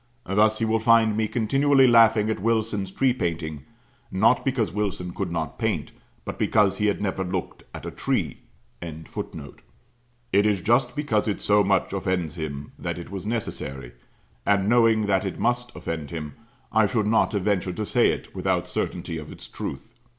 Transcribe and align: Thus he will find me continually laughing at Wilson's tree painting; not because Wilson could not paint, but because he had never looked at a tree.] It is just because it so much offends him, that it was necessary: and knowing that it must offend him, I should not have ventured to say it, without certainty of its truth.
Thus 0.25 0.57
he 0.57 0.65
will 0.65 0.79
find 0.79 1.15
me 1.15 1.27
continually 1.27 1.85
laughing 1.85 2.27
at 2.31 2.41
Wilson's 2.41 2.89
tree 2.89 3.13
painting; 3.13 3.65
not 4.11 4.43
because 4.43 4.71
Wilson 4.71 5.13
could 5.13 5.31
not 5.31 5.59
paint, 5.59 5.91
but 6.25 6.39
because 6.39 6.77
he 6.77 6.87
had 6.87 7.01
never 7.01 7.23
looked 7.23 7.61
at 7.71 7.85
a 7.85 7.91
tree.] 7.91 8.39
It 8.81 9.05
is 10.33 10.59
just 10.61 10.95
because 10.95 11.27
it 11.27 11.39
so 11.39 11.63
much 11.63 11.93
offends 11.93 12.33
him, 12.33 12.71
that 12.79 12.97
it 12.97 13.11
was 13.11 13.27
necessary: 13.27 13.91
and 14.43 14.67
knowing 14.67 15.05
that 15.05 15.23
it 15.23 15.37
must 15.37 15.71
offend 15.75 16.09
him, 16.09 16.33
I 16.71 16.87
should 16.87 17.05
not 17.05 17.33
have 17.33 17.43
ventured 17.43 17.75
to 17.75 17.85
say 17.85 18.09
it, 18.09 18.33
without 18.35 18.67
certainty 18.67 19.19
of 19.19 19.31
its 19.31 19.47
truth. 19.47 19.93